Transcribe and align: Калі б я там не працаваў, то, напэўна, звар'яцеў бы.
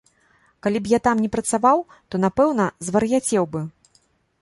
Калі 0.67 0.81
б 0.85 0.91
я 0.93 0.99
там 1.09 1.21
не 1.27 1.29
працаваў, 1.35 1.83
то, 2.09 2.15
напэўна, 2.25 2.69
звар'яцеў 2.91 3.43
бы. 3.57 3.67